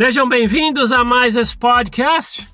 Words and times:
Sejam 0.00 0.26
bem-vindos 0.26 0.92
a 0.92 1.04
mais 1.04 1.36
esse 1.36 1.54
podcast. 1.54 2.48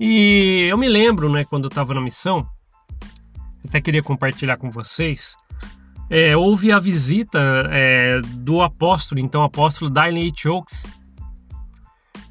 E 0.00 0.68
eu 0.70 0.78
me 0.78 0.88
lembro, 0.88 1.30
né, 1.30 1.44
quando 1.44 1.64
eu 1.64 1.68
estava 1.68 1.92
na 1.92 2.00
missão, 2.00 2.46
até 3.62 3.78
queria 3.78 4.02
compartilhar 4.02 4.56
com 4.56 4.70
vocês. 4.70 5.36
É, 6.08 6.34
houve 6.34 6.72
a 6.72 6.78
visita 6.78 7.38
é, 7.70 8.22
do 8.22 8.62
apóstolo, 8.62 9.20
então 9.20 9.42
apóstolo 9.42 9.90
Dylan 9.90 10.28
H. 10.28 10.50
Oaks. 10.50 10.86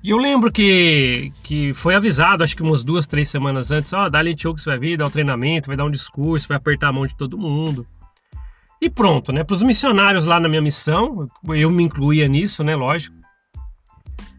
E 0.03 0.09
eu 0.09 0.17
lembro 0.17 0.51
que, 0.51 1.31
que 1.43 1.71
foi 1.75 1.93
avisado, 1.93 2.43
acho 2.43 2.55
que 2.55 2.63
umas 2.63 2.83
duas, 2.83 3.05
três 3.05 3.29
semanas 3.29 3.69
antes, 3.69 3.93
ó, 3.93 4.07
oh, 4.07 4.09
Dylan 4.09 4.31
H. 4.31 4.49
Oaks 4.49 4.65
vai 4.65 4.79
vir, 4.79 4.97
dar 4.97 5.05
o 5.05 5.07
um 5.07 5.11
treinamento, 5.11 5.67
vai 5.67 5.77
dar 5.77 5.85
um 5.85 5.91
discurso, 5.91 6.47
vai 6.47 6.57
apertar 6.57 6.89
a 6.89 6.91
mão 6.91 7.05
de 7.05 7.15
todo 7.15 7.37
mundo. 7.37 7.85
E 8.81 8.89
pronto, 8.89 9.31
né? 9.31 9.43
Para 9.43 9.53
os 9.53 9.61
missionários 9.61 10.25
lá 10.25 10.39
na 10.39 10.49
minha 10.49 10.63
missão, 10.63 11.29
eu 11.49 11.69
me 11.69 11.83
incluía 11.83 12.27
nisso, 12.27 12.63
né? 12.63 12.75
Lógico. 12.75 13.20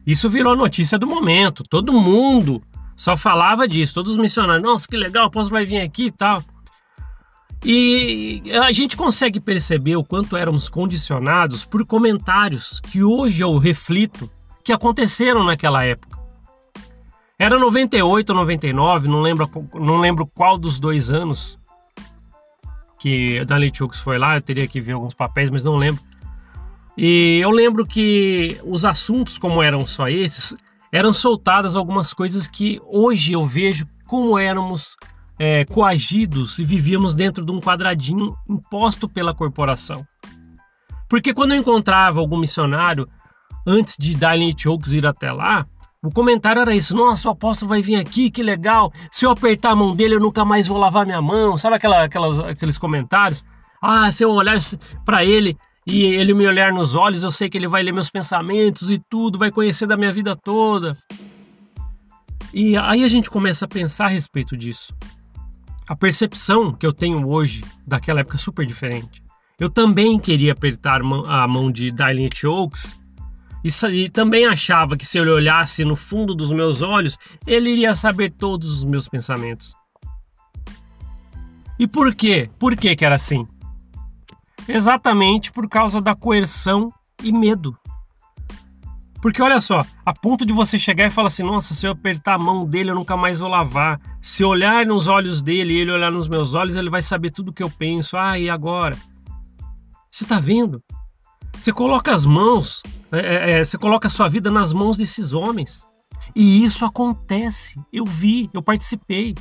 Isso 0.06 0.28
virou 0.28 0.56
notícia 0.56 0.98
do 0.98 1.06
momento. 1.06 1.62
Todo 1.68 1.92
mundo 1.92 2.62
só 2.96 3.16
falava 3.16 3.66
disso. 3.68 3.94
Todos 3.94 4.12
os 4.12 4.18
missionários, 4.18 4.62
nossa, 4.62 4.86
que 4.88 4.96
legal, 4.96 5.24
o 5.24 5.26
apóstolo 5.28 5.58
vai 5.58 5.64
vir 5.64 5.80
aqui 5.80 6.06
e 6.06 6.10
tal. 6.10 6.42
E 7.64 8.42
a 8.64 8.72
gente 8.72 8.96
consegue 8.96 9.38
perceber 9.38 9.94
o 9.96 10.04
quanto 10.04 10.36
éramos 10.36 10.68
condicionados 10.68 11.64
por 11.64 11.86
comentários 11.86 12.80
que 12.80 13.04
hoje 13.04 13.42
eu 13.42 13.56
reflito 13.56 14.28
que 14.64 14.72
aconteceram 14.72 15.44
naquela 15.44 15.84
época. 15.84 16.20
Era 17.38 17.58
98 17.58 18.34
99, 18.34 19.08
não 19.08 19.20
lembro, 19.20 19.50
não 19.74 19.98
lembro 19.98 20.26
qual 20.26 20.58
dos 20.58 20.78
dois 20.78 21.10
anos 21.10 21.58
que 22.98 23.44
Dali 23.44 23.70
Chux 23.74 23.98
foi 23.98 24.16
lá, 24.16 24.36
eu 24.36 24.42
teria 24.42 24.68
que 24.68 24.80
ver 24.80 24.92
alguns 24.92 25.14
papéis, 25.14 25.50
mas 25.50 25.64
não 25.64 25.76
lembro. 25.76 26.00
E 26.96 27.38
eu 27.42 27.50
lembro 27.50 27.86
que 27.86 28.58
os 28.64 28.84
assuntos, 28.84 29.38
como 29.38 29.62
eram 29.62 29.86
só 29.86 30.08
esses, 30.08 30.54
eram 30.92 31.12
soltadas 31.12 31.74
algumas 31.74 32.12
coisas 32.12 32.46
que 32.46 32.80
hoje 32.86 33.32
eu 33.32 33.46
vejo 33.46 33.86
como 34.06 34.38
éramos 34.38 34.96
é, 35.38 35.64
coagidos 35.64 36.58
e 36.58 36.64
vivíamos 36.64 37.14
dentro 37.14 37.44
de 37.44 37.50
um 37.50 37.60
quadradinho 37.60 38.36
imposto 38.48 39.08
pela 39.08 39.34
corporação. 39.34 40.06
Porque 41.08 41.32
quando 41.32 41.52
eu 41.52 41.58
encontrava 41.58 42.20
algum 42.20 42.38
missionário, 42.38 43.08
antes 43.66 43.96
de 43.98 44.16
Darlene 44.16 44.54
Chokes 44.56 44.92
ir 44.92 45.06
até 45.06 45.32
lá, 45.32 45.66
o 46.04 46.10
comentário 46.10 46.60
era 46.60 46.74
isso: 46.74 46.94
nossa, 46.94 47.28
o 47.28 47.32
apóstolo 47.32 47.70
vai 47.70 47.80
vir 47.80 47.96
aqui, 47.96 48.30
que 48.30 48.42
legal. 48.42 48.92
Se 49.10 49.24
eu 49.24 49.30
apertar 49.30 49.70
a 49.70 49.76
mão 49.76 49.94
dele, 49.94 50.16
eu 50.16 50.20
nunca 50.20 50.44
mais 50.44 50.66
vou 50.66 50.78
lavar 50.78 51.06
minha 51.06 51.22
mão. 51.22 51.56
Sabe 51.56 51.76
aquela, 51.76 52.04
aquelas, 52.04 52.40
aqueles 52.40 52.76
comentários? 52.76 53.44
Ah, 53.80 54.10
se 54.10 54.24
eu 54.24 54.30
olhar 54.30 54.58
para 55.04 55.24
ele 55.24 55.56
e 55.86 56.04
ele 56.04 56.32
me 56.32 56.46
olhar 56.46 56.72
nos 56.72 56.94
olhos, 56.94 57.22
eu 57.22 57.30
sei 57.30 57.48
que 57.48 57.58
ele 57.58 57.66
vai 57.66 57.82
ler 57.82 57.92
meus 57.92 58.10
pensamentos 58.10 58.90
e 58.90 59.00
tudo, 59.10 59.38
vai 59.38 59.50
conhecer 59.50 59.86
da 59.86 59.96
minha 59.96 60.12
vida 60.12 60.36
toda. 60.36 60.96
E 62.54 62.76
aí 62.76 63.02
a 63.02 63.08
gente 63.08 63.30
começa 63.30 63.64
a 63.64 63.68
pensar 63.68 64.06
a 64.06 64.08
respeito 64.08 64.56
disso. 64.56 64.94
A 65.88 65.96
percepção 65.96 66.72
que 66.72 66.86
eu 66.86 66.92
tenho 66.92 67.28
hoje 67.28 67.64
daquela 67.86 68.20
época 68.20 68.36
é 68.36 68.38
super 68.38 68.64
diferente. 68.64 69.22
Eu 69.58 69.68
também 69.68 70.18
queria 70.18 70.52
apertar 70.52 71.00
a 71.02 71.48
mão 71.48 71.70
de 71.70 71.90
Darlene 71.90 72.30
Oaks 72.44 72.98
e, 73.64 73.68
e 73.92 74.08
também 74.08 74.46
achava 74.46 74.96
que 74.96 75.06
se 75.06 75.18
ele 75.18 75.30
olhasse 75.30 75.84
no 75.84 75.96
fundo 75.96 76.34
dos 76.34 76.50
meus 76.50 76.82
olhos, 76.82 77.18
ele 77.46 77.70
iria 77.70 77.94
saber 77.94 78.30
todos 78.30 78.78
os 78.78 78.84
meus 78.84 79.08
pensamentos. 79.08 79.74
E 81.78 81.86
por 81.86 82.14
quê? 82.14 82.50
Por 82.58 82.76
que 82.76 82.94
que 82.94 83.04
era 83.04 83.16
assim? 83.16 83.46
Exatamente 84.68 85.50
por 85.50 85.68
causa 85.68 86.00
da 86.00 86.14
coerção 86.14 86.92
e 87.22 87.32
medo. 87.32 87.76
Porque 89.22 89.40
olha 89.40 89.60
só, 89.60 89.86
a 90.04 90.12
ponto 90.12 90.44
de 90.44 90.52
você 90.52 90.76
chegar 90.76 91.06
e 91.06 91.10
falar 91.10 91.28
assim: 91.28 91.44
nossa, 91.44 91.74
se 91.74 91.86
eu 91.86 91.92
apertar 91.92 92.34
a 92.34 92.38
mão 92.38 92.66
dele, 92.66 92.90
eu 92.90 92.94
nunca 92.94 93.16
mais 93.16 93.38
vou 93.38 93.48
lavar. 93.48 94.00
Se 94.20 94.42
olhar 94.42 94.84
nos 94.84 95.06
olhos 95.06 95.40
dele 95.40 95.74
e 95.74 95.78
ele 95.78 95.92
olhar 95.92 96.10
nos 96.10 96.26
meus 96.26 96.54
olhos, 96.54 96.74
ele 96.74 96.90
vai 96.90 97.00
saber 97.00 97.30
tudo 97.30 97.50
o 97.50 97.52
que 97.52 97.62
eu 97.62 97.70
penso. 97.70 98.16
Ah, 98.16 98.36
e 98.36 98.50
agora? 98.50 98.96
Você 100.10 100.24
está 100.24 100.40
vendo? 100.40 100.82
Você 101.56 101.72
coloca 101.72 102.12
as 102.12 102.26
mãos, 102.26 102.82
é, 103.12 103.18
é, 103.18 103.50
é, 103.52 103.64
você 103.64 103.78
coloca 103.78 104.08
a 104.08 104.10
sua 104.10 104.28
vida 104.28 104.50
nas 104.50 104.72
mãos 104.72 104.96
desses 104.96 105.32
homens. 105.32 105.86
E 106.34 106.64
isso 106.64 106.84
acontece. 106.84 107.80
Eu 107.92 108.04
vi, 108.04 108.50
eu 108.52 108.62
participei. 108.62 109.36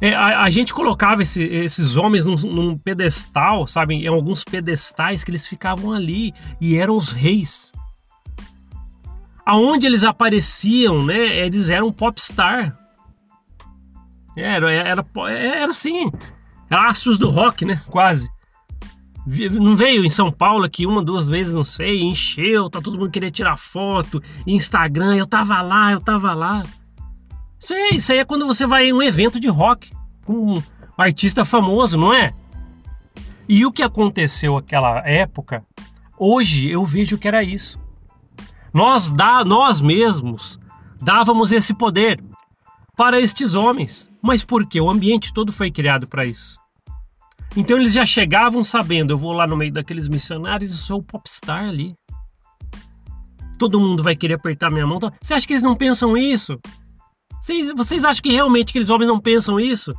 É, 0.00 0.14
a, 0.14 0.44
a, 0.44 0.50
gente 0.50 0.72
colocava 0.72 1.22
esse, 1.22 1.42
esses 1.44 1.96
homens 1.96 2.24
num, 2.24 2.34
num, 2.36 2.78
pedestal, 2.78 3.66
sabe? 3.66 3.94
Em 3.94 4.06
alguns 4.06 4.42
pedestais 4.42 5.22
que 5.22 5.30
eles 5.30 5.46
ficavam 5.46 5.92
ali 5.92 6.32
e 6.60 6.76
eram 6.76 6.96
os 6.96 7.12
reis. 7.12 7.70
Aonde 9.44 9.86
eles 9.86 10.02
apareciam, 10.02 11.04
né? 11.04 11.38
Eles 11.44 11.68
eram 11.68 11.92
popstar. 11.92 12.78
Era, 14.34 14.72
era, 14.72 14.88
era, 14.90 15.06
era 15.30 15.70
assim, 15.70 16.10
astros 16.70 17.18
do 17.18 17.28
rock, 17.28 17.66
né? 17.66 17.78
Quase. 17.86 18.30
Não 19.26 19.76
veio 19.76 20.04
em 20.04 20.08
São 20.08 20.32
Paulo 20.32 20.64
aqui 20.64 20.86
uma, 20.86 21.04
duas 21.04 21.28
vezes, 21.28 21.52
não 21.52 21.62
sei, 21.62 22.00
encheu, 22.00 22.70
tá 22.70 22.80
todo 22.80 22.98
mundo 22.98 23.10
querendo 23.10 23.32
tirar 23.32 23.58
foto, 23.58 24.22
Instagram, 24.46 25.14
eu 25.14 25.26
tava 25.26 25.60
lá, 25.60 25.92
eu 25.92 26.00
tava 26.00 26.32
lá. 26.32 26.62
Isso 27.60 27.74
aí, 27.74 27.90
isso 27.96 28.10
aí 28.10 28.18
é 28.18 28.24
quando 28.24 28.46
você 28.46 28.66
vai 28.66 28.86
em 28.86 28.92
um 28.92 29.02
evento 29.02 29.38
de 29.38 29.48
rock 29.48 29.92
com 30.24 30.56
um 30.56 30.62
artista 30.96 31.44
famoso, 31.44 31.98
não 31.98 32.12
é? 32.12 32.32
E 33.46 33.66
o 33.66 33.72
que 33.72 33.82
aconteceu 33.82 34.54
naquela 34.54 35.06
época, 35.06 35.62
hoje 36.18 36.70
eu 36.70 36.84
vejo 36.86 37.18
que 37.18 37.28
era 37.28 37.42
isso. 37.42 37.78
Nós, 38.72 39.12
dá, 39.12 39.44
nós 39.44 39.80
mesmos 39.80 40.58
dávamos 41.00 41.52
esse 41.52 41.74
poder 41.74 42.22
para 42.96 43.20
estes 43.20 43.54
homens. 43.54 44.10
Mas 44.22 44.44
por 44.44 44.66
quê? 44.66 44.80
O 44.80 44.90
ambiente 44.90 45.32
todo 45.32 45.52
foi 45.52 45.70
criado 45.70 46.06
para 46.06 46.24
isso. 46.24 46.58
Então 47.56 47.76
eles 47.76 47.92
já 47.92 48.06
chegavam 48.06 48.62
sabendo, 48.62 49.12
eu 49.12 49.18
vou 49.18 49.32
lá 49.32 49.46
no 49.46 49.56
meio 49.56 49.72
daqueles 49.72 50.06
missionários 50.06 50.70
e 50.70 50.76
sou 50.76 51.00
o 51.00 51.02
popstar 51.02 51.64
ali. 51.64 51.94
Todo 53.58 53.80
mundo 53.80 54.02
vai 54.02 54.14
querer 54.14 54.34
apertar 54.34 54.70
minha 54.70 54.86
mão. 54.86 54.98
Você 55.20 55.34
acha 55.34 55.46
que 55.46 55.52
eles 55.52 55.62
não 55.62 55.74
pensam 55.74 56.16
isso? 56.16 56.58
Vocês, 57.40 57.72
vocês 57.74 58.04
acham 58.04 58.22
que 58.22 58.32
realmente 58.32 58.70
aqueles 58.70 58.90
homens 58.90 59.08
não 59.08 59.18
pensam 59.18 59.58
isso? 59.58 59.94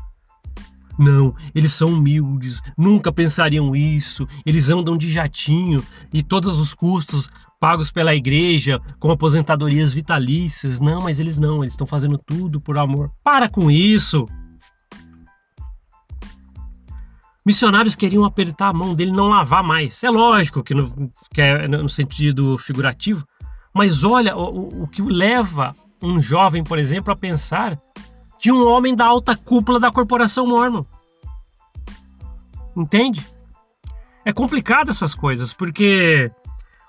Não, 0.99 1.33
eles 1.55 1.73
são 1.73 1.89
humildes, 1.89 2.61
nunca 2.77 3.11
pensariam 3.11 3.75
isso. 3.75 4.27
Eles 4.45 4.69
andam 4.69 4.95
de 4.95 5.11
jatinho 5.11 5.83
e 6.13 6.21
todos 6.21 6.59
os 6.59 6.75
custos 6.75 7.29
pagos 7.59 7.91
pela 7.91 8.13
igreja 8.13 8.79
com 8.99 9.09
aposentadorias 9.09 9.93
vitalícias. 9.93 10.79
Não, 10.79 11.01
mas 11.01 11.19
eles 11.19 11.39
não, 11.39 11.63
eles 11.63 11.73
estão 11.73 11.87
fazendo 11.87 12.17
tudo 12.17 12.61
por 12.61 12.77
amor. 12.77 13.11
Para 13.23 13.49
com 13.49 13.71
isso! 13.71 14.27
missionários 17.45 17.95
queriam 17.95 18.23
apertar 18.23 18.67
a 18.67 18.73
mão 18.73 18.93
dele 18.93 19.11
não 19.11 19.27
lavar 19.27 19.63
mais. 19.63 20.03
É 20.03 20.09
lógico 20.09 20.63
que 20.63 20.73
no, 20.73 21.11
que 21.33 21.41
é 21.41 21.67
no 21.67 21.89
sentido 21.89 22.57
figurativo, 22.57 23.25
mas 23.73 24.03
olha 24.03 24.35
o, 24.37 24.83
o 24.83 24.87
que 24.87 25.01
leva 25.01 25.73
um 26.01 26.21
jovem, 26.21 26.63
por 26.63 26.79
exemplo, 26.79 27.13
a 27.13 27.15
pensar 27.15 27.79
de 28.39 28.51
um 28.51 28.67
homem 28.67 28.95
da 28.95 29.05
alta 29.05 29.35
cúpula 29.35 29.79
da 29.79 29.91
corporação 29.91 30.47
mormon. 30.47 30.83
Entende? 32.75 33.25
É 34.25 34.33
complicado 34.33 34.89
essas 34.89 35.13
coisas, 35.13 35.53
porque 35.53 36.31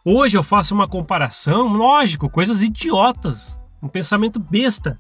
hoje 0.05 0.37
eu 0.37 0.43
faço 0.43 0.75
uma 0.75 0.89
comparação, 0.89 1.69
lógico, 1.69 2.31
coisas 2.31 2.63
idiotas, 2.63 3.61
um 3.83 3.89
pensamento 3.89 4.39
besta 4.39 4.99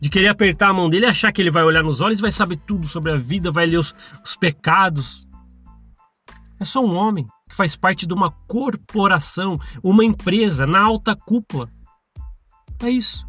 de 0.00 0.08
querer 0.08 0.28
apertar 0.28 0.68
a 0.68 0.72
mão 0.72 0.88
dele, 0.88 1.06
achar 1.06 1.32
que 1.32 1.40
ele 1.40 1.50
vai 1.50 1.62
olhar 1.62 1.82
nos 1.82 2.00
olhos, 2.00 2.20
vai 2.20 2.30
saber 2.30 2.56
tudo 2.66 2.86
sobre 2.86 3.12
a 3.12 3.16
vida, 3.16 3.50
vai 3.50 3.66
ler 3.66 3.78
os, 3.78 3.94
os 4.24 4.36
pecados. 4.36 5.26
É 6.58 6.64
só 6.64 6.84
um 6.84 6.94
homem 6.94 7.26
que 7.48 7.56
faz 7.56 7.76
parte 7.76 8.06
de 8.06 8.12
uma 8.12 8.30
corporação, 8.30 9.58
uma 9.82 10.04
empresa 10.04 10.66
na 10.66 10.80
alta 10.80 11.14
cúpula. 11.14 11.70
É 12.80 12.90
isso. 12.90 13.26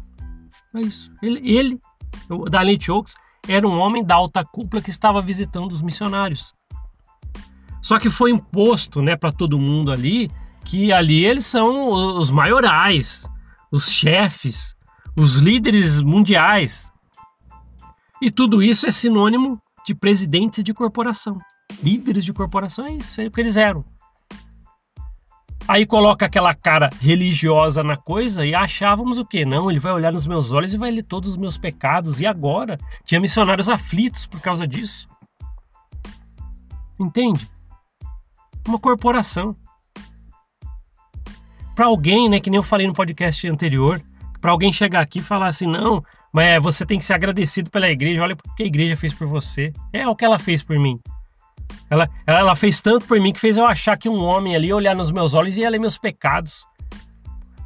É 0.74 0.80
isso. 0.80 1.10
Ele, 1.22 1.40
ele 1.50 1.80
o 2.28 2.48
Dalente 2.48 2.90
Oaks, 2.90 3.14
era 3.46 3.66
um 3.66 3.78
homem 3.78 4.04
da 4.04 4.14
alta 4.14 4.44
cúpula 4.44 4.82
que 4.82 4.90
estava 4.90 5.22
visitando 5.22 5.72
os 5.72 5.82
missionários. 5.82 6.54
Só 7.80 7.98
que 7.98 8.10
foi 8.10 8.30
imposto, 8.30 9.00
né, 9.00 9.16
para 9.16 9.32
todo 9.32 9.58
mundo 9.58 9.92
ali 9.92 10.30
que 10.64 10.92
ali 10.92 11.24
eles 11.24 11.46
são 11.46 12.18
os 12.18 12.30
maiorais, 12.30 13.26
os 13.72 13.90
chefes, 13.90 14.76
os 15.16 15.36
líderes 15.36 16.02
mundiais. 16.02 16.92
E 18.20 18.30
tudo 18.30 18.62
isso 18.62 18.86
é 18.86 18.90
sinônimo 18.90 19.58
de 19.86 19.94
presidentes 19.94 20.62
de 20.62 20.74
corporação. 20.74 21.38
Líderes 21.82 22.22
de 22.22 22.34
corporação 22.34 22.84
é 22.84 22.92
isso, 22.92 23.20
é 23.20 23.26
o 23.26 23.30
que 23.30 23.40
eles 23.40 23.56
eram. 23.56 23.82
Aí 25.68 25.84
coloca 25.84 26.24
aquela 26.24 26.54
cara 26.54 26.88
religiosa 26.98 27.84
na 27.84 27.94
coisa 27.94 28.46
e 28.46 28.54
achávamos 28.54 29.18
o 29.18 29.24
quê? 29.26 29.44
Não, 29.44 29.70
ele 29.70 29.78
vai 29.78 29.92
olhar 29.92 30.10
nos 30.10 30.26
meus 30.26 30.50
olhos 30.50 30.72
e 30.72 30.78
vai 30.78 30.90
ler 30.90 31.02
todos 31.02 31.32
os 31.32 31.36
meus 31.36 31.58
pecados. 31.58 32.22
E 32.22 32.26
agora? 32.26 32.78
Tinha 33.04 33.20
missionários 33.20 33.68
aflitos 33.68 34.24
por 34.24 34.40
causa 34.40 34.66
disso. 34.66 35.06
Entende? 36.98 37.46
Uma 38.66 38.78
corporação. 38.78 39.54
para 41.74 41.86
alguém, 41.86 42.28
né, 42.28 42.40
que 42.40 42.50
nem 42.50 42.56
eu 42.56 42.62
falei 42.62 42.86
no 42.86 42.92
podcast 42.92 43.46
anterior, 43.46 44.02
para 44.40 44.50
alguém 44.50 44.72
chegar 44.72 45.00
aqui 45.00 45.20
e 45.20 45.22
falar 45.22 45.46
assim, 45.46 45.66
não, 45.66 46.02
mas 46.32 46.60
você 46.62 46.84
tem 46.84 46.98
que 46.98 47.04
ser 47.04 47.12
agradecido 47.12 47.70
pela 47.70 47.88
igreja, 47.88 48.22
olha 48.22 48.34
o 48.34 48.54
que 48.54 48.62
a 48.62 48.66
igreja 48.66 48.96
fez 48.96 49.12
por 49.12 49.28
você. 49.28 49.72
É 49.92 50.08
o 50.08 50.16
que 50.16 50.24
ela 50.24 50.38
fez 50.38 50.62
por 50.62 50.78
mim. 50.78 50.98
Ela, 51.90 52.08
ela 52.26 52.56
fez 52.56 52.80
tanto 52.80 53.06
por 53.06 53.18
mim 53.20 53.32
que 53.32 53.40
fez 53.40 53.56
eu 53.56 53.66
achar 53.66 53.96
que 53.96 54.08
um 54.08 54.22
homem 54.22 54.54
ali 54.54 54.72
olhar 54.72 54.94
nos 54.94 55.10
meus 55.10 55.34
olhos 55.34 55.56
e 55.56 55.60
ia 55.60 55.70
ler 55.70 55.78
meus 55.78 55.96
pecados. 55.96 56.66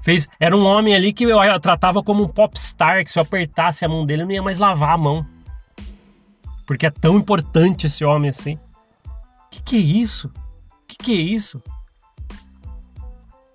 Fez, 0.02 0.26
era 0.38 0.56
um 0.56 0.64
homem 0.64 0.94
ali 0.94 1.12
que 1.12 1.24
eu, 1.24 1.60
tratava 1.60 2.02
como 2.02 2.24
um 2.24 2.28
popstar, 2.28 3.04
que 3.04 3.10
se 3.10 3.18
eu 3.18 3.22
apertasse 3.22 3.84
a 3.84 3.88
mão 3.88 4.04
dele 4.04 4.22
eu 4.22 4.26
não 4.26 4.32
ia 4.32 4.42
mais 4.42 4.58
lavar 4.58 4.94
a 4.94 4.98
mão. 4.98 5.26
Porque 6.66 6.86
é 6.86 6.90
tão 6.90 7.16
importante 7.16 7.86
esse 7.86 8.04
homem 8.04 8.30
assim. 8.30 8.58
Que 9.50 9.62
que 9.62 9.76
é 9.76 9.80
isso? 9.80 10.30
Que 10.88 10.96
que 10.96 11.12
é 11.12 11.20
isso? 11.20 11.62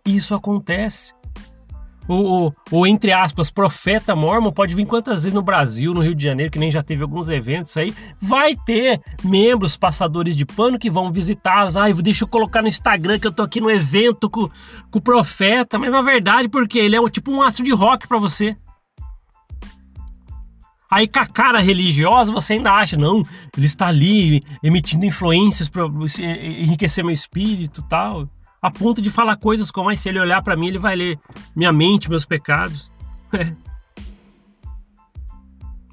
Isso 0.05 0.33
acontece 0.35 1.16
o, 2.07 2.47
o, 2.47 2.53
o, 2.71 2.87
entre 2.87 3.11
aspas, 3.11 3.51
profeta 3.51 4.15
mormon 4.15 4.51
pode 4.51 4.73
vir 4.73 4.85
quantas 4.85 5.23
vezes 5.23 5.33
no 5.33 5.41
Brasil, 5.41 5.93
no 5.93 6.01
Rio 6.01 6.15
de 6.15 6.23
Janeiro, 6.23 6.51
que 6.51 6.59
nem 6.59 6.71
já 6.71 6.81
teve 6.81 7.03
alguns 7.03 7.29
eventos 7.29 7.75
aí. 7.75 7.93
Vai 8.19 8.55
ter 8.55 9.01
membros 9.23 9.75
passadores 9.75 10.35
de 10.35 10.45
pano 10.45 10.79
que 10.79 10.89
vão 10.89 11.11
visitá-los. 11.11 11.75
Ah, 11.75 11.91
deixa 11.91 12.23
eu 12.23 12.27
colocar 12.27 12.61
no 12.61 12.67
Instagram 12.67 13.19
que 13.19 13.27
eu 13.27 13.31
tô 13.31 13.43
aqui 13.43 13.59
no 13.59 13.69
evento 13.69 14.29
com, 14.29 14.49
com 14.89 14.99
o 14.99 15.01
profeta. 15.01 15.77
Mas 15.77 15.91
na 15.91 16.01
verdade, 16.01 16.47
porque 16.47 16.79
ele 16.79 16.95
é 16.95 17.09
tipo 17.09 17.31
um 17.31 17.41
astro 17.41 17.63
de 17.63 17.71
rock 17.71 18.07
para 18.07 18.17
você. 18.17 18.55
Aí 20.89 21.05
com 21.05 21.19
a 21.19 21.25
cara 21.25 21.59
religiosa 21.59 22.31
você 22.31 22.53
ainda 22.53 22.71
acha, 22.71 22.95
não, 22.95 23.25
ele 23.57 23.65
está 23.65 23.87
ali 23.87 24.41
emitindo 24.63 25.05
influências 25.05 25.67
para 25.67 25.83
enriquecer 25.85 27.03
meu 27.03 27.13
espírito 27.13 27.81
tal 27.81 28.29
a 28.61 28.71
ponto 28.71 29.01
de 29.01 29.09
falar 29.09 29.37
coisas 29.37 29.71
como, 29.71 29.87
mas 29.87 29.99
se 29.99 30.09
ele 30.09 30.19
olhar 30.19 30.41
para 30.41 30.55
mim, 30.55 30.67
ele 30.67 30.79
vai 30.79 30.95
ler 30.95 31.19
minha 31.55 31.71
mente, 31.71 32.09
meus 32.09 32.25
pecados. 32.25 32.91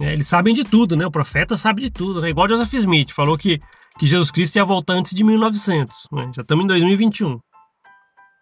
É. 0.00 0.12
Eles 0.12 0.26
sabem 0.26 0.52
de 0.52 0.64
tudo, 0.64 0.96
né? 0.96 1.06
O 1.06 1.10
profeta 1.10 1.54
sabe 1.54 1.80
de 1.80 1.88
tudo, 1.88 2.20
né? 2.20 2.28
Igual 2.28 2.48
Joseph 2.48 2.74
Smith 2.74 3.12
falou 3.12 3.38
que, 3.38 3.60
que 3.96 4.08
Jesus 4.08 4.30
Cristo 4.32 4.56
ia 4.56 4.64
voltar 4.64 4.94
antes 4.94 5.14
de 5.14 5.22
1900. 5.22 6.08
Né? 6.10 6.32
Já 6.34 6.42
estamos 6.42 6.64
em 6.64 6.66
2021. 6.66 7.38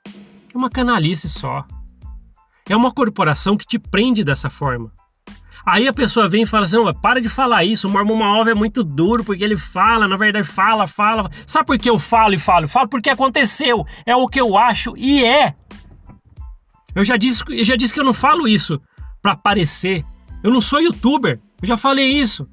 É 0.07 0.57
uma 0.57 0.71
canalice 0.71 1.29
só. 1.29 1.67
É 2.67 2.75
uma 2.75 2.91
corporação 2.91 3.57
que 3.57 3.67
te 3.67 3.79
prende 3.79 4.25
dessa 4.25 4.49
forma. 4.49 4.91
Aí 5.65 5.87
a 5.87 5.93
pessoa 5.93 6.29
vem 6.29 6.43
e 6.43 6.47
fala 6.47 6.65
assim: 6.67 6.77
não, 6.77 6.93
para 6.93 7.21
de 7.21 7.29
falar 7.29 7.65
isso, 7.65 7.89
o 7.89 7.91
Mormon 7.91 8.17
Malve 8.17 8.51
é 8.51 8.55
muito 8.55 8.83
duro, 8.83 9.25
porque 9.25 9.45
ele 9.45 9.57
fala, 9.57 10.09
na 10.09 10.17
verdade, 10.17 10.47
fala, 10.47 10.87
fala. 10.87 11.31
Sabe 11.47 11.67
por 11.67 11.79
que 11.79 11.89
eu 11.89 11.99
falo 11.99 12.35
e 12.35 12.39
falo? 12.39 12.67
Falo 12.69 12.89
porque 12.89 13.11
aconteceu, 13.11 13.87
é 14.05 14.15
o 14.17 14.29
que 14.29 14.41
eu 14.41 14.57
acho 14.57 14.95
e 14.97 15.25
é. 15.25 15.55
Eu 16.95 17.05
já 17.05 17.17
disse, 17.17 17.43
eu 17.49 17.65
já 17.65 17.77
disse 17.77 17.95
que 17.95 18.01
eu 18.01 18.05
não 18.05 18.13
falo 18.13 18.47
isso 18.47 18.81
para 19.23 19.33
aparecer. 19.33 20.05
Eu 20.43 20.51
não 20.51 20.61
sou 20.61 20.81
youtuber, 20.81 21.41
eu 21.63 21.69
já 21.69 21.77
falei 21.77 22.09
isso. 22.11 22.47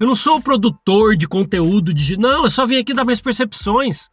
Eu 0.00 0.06
não 0.08 0.16
sou 0.16 0.40
produtor 0.40 1.16
de 1.16 1.28
conteúdo 1.28 1.94
de. 1.94 2.16
Não, 2.16 2.42
eu 2.42 2.50
só 2.50 2.66
vim 2.66 2.76
aqui 2.76 2.92
dar 2.92 3.04
minhas 3.04 3.20
percepções. 3.20 4.08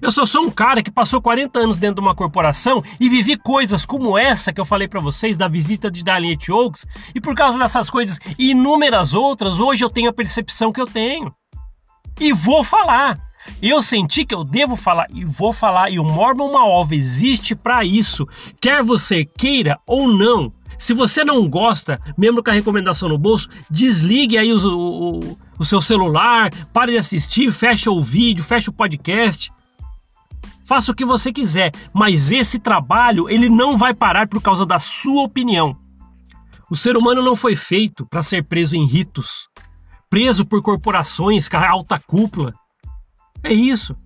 Eu 0.00 0.12
só 0.12 0.24
sou 0.24 0.44
um 0.44 0.50
cara 0.50 0.82
que 0.82 0.90
passou 0.90 1.20
40 1.20 1.58
anos 1.58 1.76
dentro 1.76 1.96
de 1.96 2.00
uma 2.00 2.14
corporação 2.14 2.82
e 3.00 3.08
vivi 3.08 3.36
coisas 3.36 3.84
como 3.84 4.16
essa 4.16 4.52
que 4.52 4.60
eu 4.60 4.64
falei 4.64 4.86
para 4.86 5.00
vocês 5.00 5.36
da 5.36 5.48
visita 5.48 5.90
de 5.90 6.04
Darlene 6.04 6.38
Oaks 6.48 6.86
e 7.14 7.20
por 7.20 7.34
causa 7.34 7.58
dessas 7.58 7.90
coisas 7.90 8.18
e 8.38 8.50
inúmeras 8.50 9.14
outras, 9.14 9.58
hoje 9.58 9.84
eu 9.84 9.90
tenho 9.90 10.10
a 10.10 10.12
percepção 10.12 10.72
que 10.72 10.80
eu 10.80 10.86
tenho. 10.86 11.34
E 12.20 12.32
vou 12.32 12.62
falar. 12.62 13.18
Eu 13.60 13.82
senti 13.82 14.24
que 14.24 14.34
eu 14.34 14.44
devo 14.44 14.76
falar 14.76 15.06
e 15.10 15.24
vou 15.24 15.52
falar 15.52 15.90
e 15.90 15.98
o 15.98 16.04
Mormon 16.04 16.52
Maov 16.52 16.92
existe 16.92 17.54
para 17.54 17.82
isso, 17.82 18.28
quer 18.60 18.82
você 18.82 19.24
queira 19.24 19.78
ou 19.86 20.08
não. 20.08 20.52
Se 20.78 20.94
você 20.94 21.24
não 21.24 21.48
gosta, 21.48 22.00
mesmo 22.16 22.42
com 22.42 22.50
a 22.50 22.54
recomendação 22.54 23.08
no 23.08 23.18
bolso, 23.18 23.48
desligue 23.70 24.38
aí 24.38 24.52
o, 24.52 24.58
o, 24.58 25.38
o 25.58 25.64
seu 25.64 25.80
celular, 25.80 26.50
pare 26.72 26.92
de 26.92 26.98
assistir, 26.98 27.50
fecha 27.50 27.90
o 27.90 28.02
vídeo, 28.02 28.44
fecha 28.44 28.70
o 28.70 28.74
podcast 28.74 29.50
faça 30.70 30.92
o 30.92 30.94
que 30.94 31.04
você 31.04 31.32
quiser, 31.32 31.72
mas 31.92 32.30
esse 32.30 32.56
trabalho 32.56 33.28
ele 33.28 33.48
não 33.48 33.76
vai 33.76 33.92
parar 33.92 34.28
por 34.28 34.40
causa 34.40 34.64
da 34.64 34.78
sua 34.78 35.24
opinião. 35.24 35.76
O 36.70 36.76
ser 36.76 36.96
humano 36.96 37.20
não 37.20 37.34
foi 37.34 37.56
feito 37.56 38.06
para 38.06 38.22
ser 38.22 38.44
preso 38.44 38.76
em 38.76 38.86
ritos, 38.86 39.48
preso 40.08 40.46
por 40.46 40.62
corporações 40.62 41.48
com 41.48 41.56
a 41.56 41.68
alta 41.68 41.98
cúpula. 41.98 42.54
É 43.42 43.52
isso. 43.52 43.96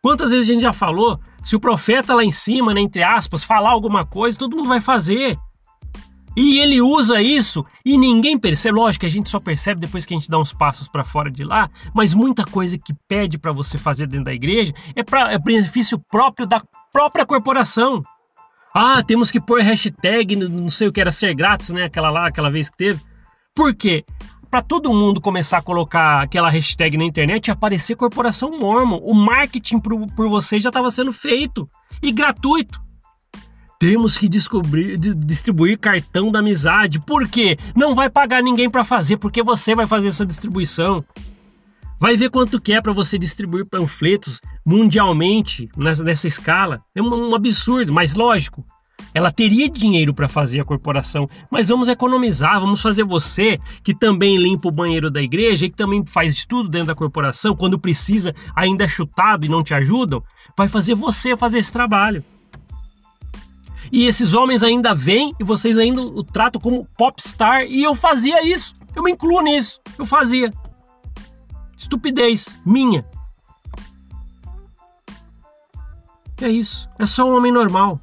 Quantas 0.00 0.30
vezes 0.30 0.48
a 0.48 0.52
gente 0.52 0.62
já 0.62 0.72
falou, 0.72 1.18
se 1.42 1.56
o 1.56 1.60
profeta 1.60 2.14
lá 2.14 2.22
em 2.22 2.30
cima, 2.30 2.72
né, 2.72 2.80
entre 2.80 3.02
aspas, 3.02 3.42
falar 3.42 3.70
alguma 3.70 4.06
coisa, 4.06 4.38
todo 4.38 4.56
mundo 4.56 4.68
vai 4.68 4.80
fazer. 4.80 5.36
E 6.36 6.58
ele 6.58 6.80
usa 6.80 7.20
isso 7.20 7.64
e 7.84 7.96
ninguém 7.96 8.38
percebe. 8.38 8.78
Lógico 8.78 9.00
que 9.00 9.06
a 9.06 9.10
gente 9.10 9.28
só 9.28 9.38
percebe 9.38 9.80
depois 9.80 10.04
que 10.04 10.14
a 10.14 10.18
gente 10.18 10.28
dá 10.28 10.38
uns 10.38 10.52
passos 10.52 10.88
para 10.88 11.04
fora 11.04 11.30
de 11.30 11.44
lá, 11.44 11.70
mas 11.94 12.14
muita 12.14 12.44
coisa 12.44 12.76
que 12.76 12.94
pede 13.08 13.38
para 13.38 13.52
você 13.52 13.78
fazer 13.78 14.06
dentro 14.06 14.26
da 14.26 14.34
igreja 14.34 14.72
é 14.94 15.02
para 15.02 15.32
é 15.32 15.38
benefício 15.38 15.98
próprio 16.10 16.46
da 16.46 16.62
própria 16.92 17.24
corporação. 17.24 18.02
Ah, 18.74 19.02
temos 19.04 19.30
que 19.30 19.40
pôr 19.40 19.60
hashtag, 19.60 20.34
não 20.34 20.68
sei 20.68 20.88
o 20.88 20.92
que 20.92 21.00
era 21.00 21.12
ser 21.12 21.32
grátis, 21.34 21.70
né? 21.70 21.84
Aquela 21.84 22.10
lá, 22.10 22.26
aquela 22.26 22.50
vez 22.50 22.68
que 22.68 22.76
teve. 22.76 23.00
Por 23.54 23.72
quê? 23.72 24.04
Para 24.50 24.60
todo 24.62 24.92
mundo 24.92 25.20
começar 25.20 25.58
a 25.58 25.62
colocar 25.62 26.22
aquela 26.22 26.50
hashtag 26.50 26.96
na 26.96 27.04
internet 27.04 27.46
e 27.46 27.50
aparecer 27.52 27.94
corporação 27.94 28.58
mormon. 28.58 28.98
O 29.02 29.14
marketing 29.14 29.78
por, 29.78 29.96
por 30.14 30.28
você 30.28 30.58
já 30.58 30.70
estava 30.70 30.90
sendo 30.90 31.12
feito 31.12 31.68
e 32.02 32.10
gratuito. 32.10 32.80
Temos 33.78 34.16
que 34.16 34.28
descobrir, 34.28 34.96
distribuir 34.96 35.78
cartão 35.78 36.30
da 36.30 36.38
amizade. 36.38 37.00
Por 37.00 37.28
quê? 37.28 37.58
Não 37.74 37.94
vai 37.94 38.08
pagar 38.08 38.42
ninguém 38.42 38.70
para 38.70 38.84
fazer, 38.84 39.16
porque 39.16 39.42
você 39.42 39.74
vai 39.74 39.86
fazer 39.86 40.08
essa 40.08 40.24
distribuição. 40.24 41.04
Vai 41.98 42.16
ver 42.16 42.30
quanto 42.30 42.60
que 42.60 42.72
é 42.72 42.80
para 42.80 42.92
você 42.92 43.16
distribuir 43.18 43.66
panfletos 43.66 44.40
mundialmente 44.64 45.68
nessa, 45.76 46.02
nessa 46.02 46.28
escala. 46.28 46.82
É 46.94 47.02
um, 47.02 47.30
um 47.30 47.34
absurdo, 47.34 47.92
mas 47.92 48.14
lógico. 48.14 48.64
Ela 49.12 49.30
teria 49.30 49.68
dinheiro 49.68 50.12
para 50.12 50.28
fazer 50.28 50.60
a 50.60 50.64
corporação, 50.64 51.28
mas 51.48 51.68
vamos 51.68 51.88
economizar, 51.88 52.60
vamos 52.60 52.82
fazer 52.82 53.04
você 53.04 53.60
que 53.82 53.94
também 53.94 54.36
limpa 54.36 54.68
o 54.68 54.72
banheiro 54.72 55.08
da 55.08 55.22
igreja 55.22 55.66
e 55.66 55.70
que 55.70 55.76
também 55.76 56.04
faz 56.04 56.34
de 56.34 56.48
tudo 56.48 56.68
dentro 56.68 56.88
da 56.88 56.94
corporação, 56.96 57.54
quando 57.54 57.78
precisa, 57.78 58.34
ainda 58.56 58.84
é 58.84 58.88
chutado 58.88 59.46
e 59.46 59.48
não 59.48 59.62
te 59.62 59.72
ajudam, 59.72 60.22
vai 60.56 60.66
fazer 60.66 60.94
você 60.94 61.36
fazer 61.36 61.58
esse 61.58 61.72
trabalho. 61.72 62.24
E 63.94 64.08
esses 64.08 64.34
homens 64.34 64.64
ainda 64.64 64.92
vêm 64.92 65.32
e 65.38 65.44
vocês 65.44 65.78
ainda 65.78 66.02
o 66.02 66.24
tratam 66.24 66.60
como 66.60 66.84
popstar. 66.98 67.62
E 67.62 67.84
eu 67.84 67.94
fazia 67.94 68.44
isso. 68.44 68.74
Eu 68.92 69.04
me 69.04 69.12
incluo 69.12 69.40
nisso. 69.40 69.80
Eu 69.96 70.04
fazia. 70.04 70.52
Estupidez 71.76 72.58
minha. 72.66 73.04
É 76.42 76.48
isso. 76.48 76.88
É 76.98 77.06
só 77.06 77.24
um 77.24 77.36
homem 77.36 77.52
normal. 77.52 78.00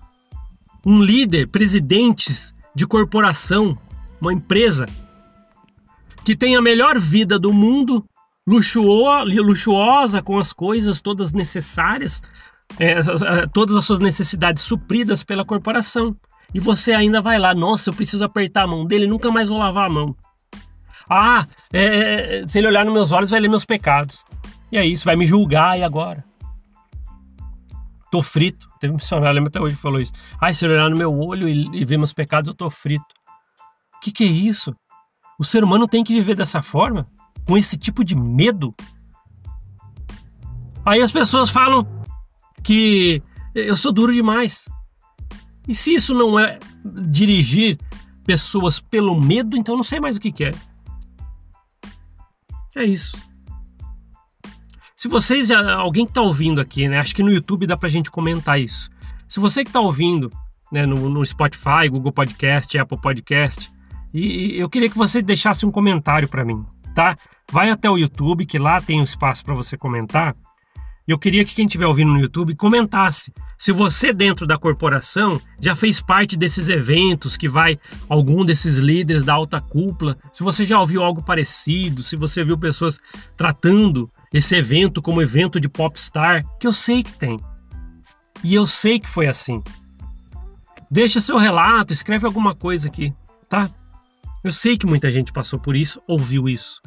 Um 0.86 1.04
líder, 1.04 1.50
presidentes 1.50 2.56
de 2.74 2.88
corporação, 2.88 3.78
uma 4.22 4.32
empresa 4.32 4.86
que 6.24 6.38
tem 6.38 6.56
a 6.56 6.62
melhor 6.62 6.98
vida 7.00 7.38
do 7.38 7.52
mundo, 7.52 8.06
luxuosa, 8.48 10.22
com 10.22 10.40
as 10.40 10.54
coisas 10.54 11.02
todas 11.02 11.34
necessárias, 11.34 12.24
é, 12.80 12.92
é, 12.92 13.48
todas 13.48 13.76
as 13.76 13.86
suas 13.86 14.00
necessidades 14.00 14.64
supridas 14.64 15.24
pela 15.24 15.46
corporação. 15.46 16.16
E 16.54 16.60
você 16.60 16.94
ainda 16.94 17.22
vai 17.22 17.40
lá, 17.40 17.54
nossa, 17.54 17.90
eu 17.90 17.94
preciso 17.94 18.24
apertar 18.26 18.64
a 18.64 18.68
mão 18.68 18.86
dele, 18.86 19.08
nunca 19.08 19.32
mais 19.32 19.48
vou 19.48 19.58
lavar 19.58 19.86
a 19.86 19.90
mão. 19.90 20.16
Ah, 21.10 21.46
é, 21.74 22.42
é, 22.42 22.48
se 22.48 22.58
ele 22.58 22.68
olhar 22.68 22.86
nos 22.86 22.94
meus 22.94 23.12
olhos, 23.12 23.30
vai 23.30 23.40
ler 23.40 23.48
meus 23.48 23.66
pecados. 23.66 24.26
E 24.72 24.78
é 24.78 24.86
isso, 24.86 25.06
vai 25.06 25.16
me 25.16 25.26
julgar 25.26 25.78
e 25.78 25.84
agora? 25.84 26.24
Tô 28.12 28.22
frito. 28.22 28.70
Teve 28.80 28.92
um 28.92 28.98
missionário, 28.98 29.36
lembra 29.36 29.50
até 29.50 29.62
hoje 29.62 29.76
que 29.76 29.82
falou 29.82 30.00
isso. 30.00 30.12
Ah, 30.40 30.54
se 30.54 30.66
ele 30.66 30.74
olhar 30.74 30.90
no 30.90 30.98
meu 30.98 31.18
olho 31.18 31.48
e, 31.48 31.70
e 31.74 31.86
ver 31.86 31.98
meus 31.98 32.12
pecados, 32.12 32.48
eu 32.48 32.54
tô 32.54 32.70
frito. 32.70 33.06
O 33.96 34.00
que, 34.02 34.12
que 34.12 34.24
é 34.24 34.28
isso? 34.28 34.76
O 35.40 35.44
ser 35.44 35.64
humano 35.64 35.88
tem 35.88 36.04
que 36.04 36.14
viver 36.14 36.36
dessa 36.36 36.62
forma? 36.62 37.08
Com 37.46 37.58
esse 37.58 37.78
tipo 37.78 38.04
de 38.04 38.16
medo? 38.16 38.76
Aí 40.86 41.02
as 41.02 41.12
pessoas 41.12 41.50
falam, 41.50 41.88
que 42.64 43.22
eu 43.54 43.76
sou 43.76 43.92
duro 43.92 44.14
demais. 44.14 44.68
E 45.68 45.76
se 45.76 45.94
isso 45.94 46.14
não 46.14 46.40
é 46.40 46.60
dirigir 47.10 47.78
pessoas 48.26 48.80
pelo 48.80 49.20
medo, 49.20 49.58
então 49.58 49.76
não 49.76 49.84
sei 49.84 50.00
mais 50.00 50.18
o 50.18 50.20
que, 50.20 50.32
que 50.32 50.46
é. 50.46 50.52
É 52.76 52.84
isso. 52.84 53.30
Se 54.96 55.08
vocês 55.08 55.48
já. 55.48 55.76
Alguém 55.76 56.06
que 56.06 56.12
está 56.12 56.22
ouvindo 56.22 56.62
aqui, 56.62 56.88
né? 56.88 57.00
Acho 57.00 57.16
que 57.16 57.24
no 57.24 57.32
YouTube 57.32 57.68
dá 57.68 57.76
pra 57.76 57.90
gente 57.90 58.12
comentar 58.12 58.60
isso. 58.60 58.90
Se 59.28 59.40
você 59.40 59.64
que 59.64 59.70
está 59.70 59.80
ouvindo 59.80 60.32
né, 60.72 60.86
no, 60.86 61.10
no, 61.10 61.26
Spotify, 61.26 61.90
Google 61.90 62.12
Podcast, 62.12 62.78
Apple 62.78 63.00
Podcast, 63.00 63.72
e, 64.14 64.56
e 64.56 64.60
eu 64.60 64.70
queria 64.70 64.90
que 64.90 64.98
você 64.98 65.22
deixasse 65.22 65.66
um 65.66 65.72
comentário 65.72 66.28
para 66.28 66.46
mim, 66.46 66.66
tá? 66.94 67.18
Vai 67.52 67.70
até 67.70 67.90
o 67.90 67.98
YouTube, 67.98 68.46
que 68.46 68.60
lá 68.60 68.80
tem 68.80 69.02
um 69.02 69.04
espaço 69.04 69.44
para 69.44 69.56
você 69.56 69.78
comentar 69.78 70.36
Eu 71.08 71.18
queria 71.18 71.44
que 71.44 71.56
quem 71.56 71.66
estiver 71.66 71.88
ouvindo 71.88 72.12
no 72.12 72.20
YouTube 72.20 72.56
comentasse 72.56 73.34
se 73.62 73.72
você 73.72 74.12
dentro 74.12 74.48
da 74.48 74.58
corporação 74.58 75.40
já 75.60 75.76
fez 75.76 76.02
parte 76.02 76.36
desses 76.36 76.68
eventos 76.68 77.38
que 77.38 77.48
vai 77.48 77.78
algum 78.10 78.44
desses 78.44 78.78
líderes 78.78 79.24
da 79.24 79.34
alta 79.34 79.62
cúpula, 79.62 80.18
se 80.34 80.42
você 80.42 80.66
já 80.66 80.80
ouviu 80.80 81.04
algo 81.04 81.22
parecido, 81.22 82.02
se 82.02 82.16
você 82.16 82.44
viu 82.44 82.58
pessoas 82.58 83.00
tratando 83.38 84.10
esse 84.34 84.56
evento 84.56 85.00
como 85.00 85.22
evento 85.22 85.60
de 85.60 85.70
popstar, 85.70 86.44
que 86.60 86.66
eu 86.66 86.74
sei 86.74 87.04
que 87.04 87.14
tem. 87.14 87.40
E 88.44 88.56
eu 88.56 88.66
sei 88.66 89.00
que 89.00 89.08
foi 89.08 89.28
assim. 89.28 89.62
Deixa 90.90 91.22
seu 91.22 91.38
relato, 91.38 91.94
escreve 91.94 92.26
alguma 92.26 92.56
coisa 92.56 92.88
aqui, 92.88 93.14
tá? 93.48 93.70
Eu 94.44 94.52
sei 94.52 94.76
que 94.76 94.88
muita 94.88 95.12
gente 95.12 95.32
passou 95.32 95.60
por 95.60 95.76
isso, 95.76 96.02
ouviu 96.08 96.50
isso. 96.50 96.82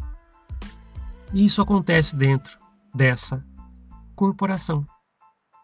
E 1.33 1.45
isso 1.45 1.63
acontece 1.63 2.17
dentro 2.17 2.59
dessa 2.93 3.45
corporação. 4.15 4.87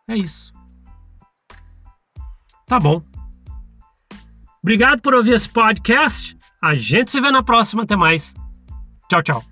É 0.09 0.17
isso. 0.17 0.53
Tá 2.67 2.79
bom. 2.79 3.03
Obrigado 4.63 5.01
por 5.01 5.15
ouvir 5.15 5.33
esse 5.33 5.49
podcast. 5.49 6.37
A 6.63 6.75
gente 6.75 7.11
se 7.11 7.21
vê 7.21 7.31
na 7.31 7.43
próxima. 7.43 7.83
Até 7.83 7.97
mais. 7.97 8.35
Tchau, 9.09 9.23
tchau. 9.23 9.50